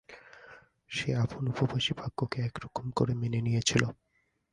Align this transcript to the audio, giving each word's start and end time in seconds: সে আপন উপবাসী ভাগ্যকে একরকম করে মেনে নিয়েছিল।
সে 0.91 1.09
আপন 1.15 1.43
উপবাসী 1.47 1.93
ভাগ্যকে 1.93 2.37
একরকম 2.41 2.85
করে 2.89 3.13
মেনে 3.13 3.39
নিয়েছিল। 3.41 3.83